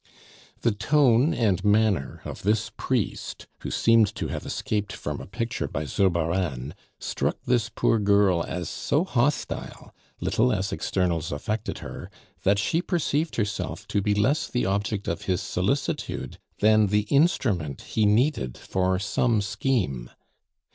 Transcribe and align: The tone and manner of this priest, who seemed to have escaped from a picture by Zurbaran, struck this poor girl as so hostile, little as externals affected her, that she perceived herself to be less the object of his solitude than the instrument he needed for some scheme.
The 0.61 0.71
tone 0.71 1.31
and 1.31 1.63
manner 1.63 2.21
of 2.25 2.41
this 2.41 2.71
priest, 2.75 3.45
who 3.59 3.69
seemed 3.69 4.15
to 4.15 4.29
have 4.29 4.47
escaped 4.47 4.91
from 4.93 5.21
a 5.21 5.27
picture 5.27 5.67
by 5.67 5.85
Zurbaran, 5.85 6.73
struck 6.99 7.37
this 7.45 7.69
poor 7.69 7.99
girl 7.99 8.41
as 8.43 8.67
so 8.67 9.03
hostile, 9.03 9.93
little 10.19 10.51
as 10.51 10.71
externals 10.73 11.31
affected 11.31 11.77
her, 11.85 12.09
that 12.41 12.57
she 12.57 12.81
perceived 12.81 13.35
herself 13.35 13.87
to 13.89 14.01
be 14.01 14.15
less 14.15 14.47
the 14.47 14.65
object 14.65 15.07
of 15.07 15.25
his 15.25 15.39
solitude 15.39 16.39
than 16.61 16.87
the 16.87 17.01
instrument 17.01 17.81
he 17.81 18.07
needed 18.07 18.57
for 18.57 18.97
some 18.97 19.39
scheme. 19.39 20.09